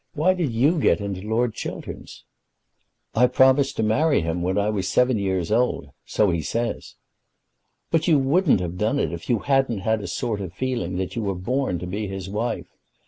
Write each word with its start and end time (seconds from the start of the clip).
Why 0.15 0.33
did 0.33 0.51
you 0.51 0.79
get 0.79 0.99
into 0.99 1.21
Lord 1.21 1.53
Chiltern's?" 1.53 2.23
"I 3.13 3.27
promised 3.27 3.75
to 3.77 3.83
marry 3.83 4.21
him 4.21 4.41
when 4.41 4.57
I 4.57 4.71
was 4.71 4.87
seven 4.87 5.19
years 5.19 5.51
old; 5.51 5.91
so 6.05 6.31
he 6.31 6.41
says." 6.41 6.95
"But 7.91 8.07
you 8.07 8.17
wouldn't 8.17 8.61
have 8.61 8.79
done 8.79 8.97
it, 8.97 9.13
if 9.13 9.29
you 9.29 9.37
hadn't 9.45 9.81
had 9.81 10.01
a 10.01 10.07
sort 10.07 10.41
of 10.41 10.53
feeling 10.53 10.95
that 10.97 11.15
you 11.15 11.21
were 11.21 11.35
born 11.35 11.77
to 11.77 11.85
be 11.85 12.07
his 12.07 12.31
wife. 12.31 12.65